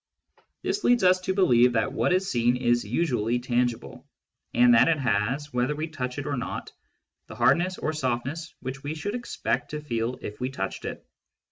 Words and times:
This 0.63 0.83
leads 0.83 1.03
us 1.03 1.19
to 1.19 1.33
believe 1.35 1.73
that 1.73 1.93
what 1.93 2.11
is 2.11 2.27
seen 2.31 2.57
is 2.57 2.83
usually 2.83 3.37
tangible, 3.37 4.07
and 4.51 4.73
that 4.73 4.87
it 4.87 4.97
has, 4.97 5.53
whether 5.53 5.75
we 5.75 5.85
touch 5.89 6.17
it 6.17 6.25
or 6.25 6.35
not, 6.37 6.71
the 7.27 7.35
hardness 7.35 7.77
or 7.77 7.93
softness 7.93 8.55
which 8.61 8.81
we 8.81 8.95
should 8.95 9.13
expect 9.13 9.69
to 9.69 9.79
feel 9.79 10.17
if 10.23 10.39
we 10.41 10.49
touched 10.49 10.85
it. 10.85 11.05